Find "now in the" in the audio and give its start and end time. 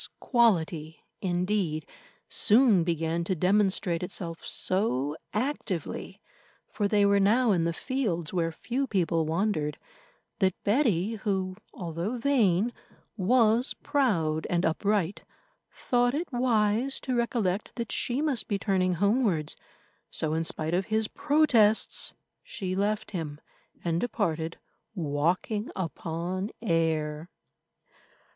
7.19-7.71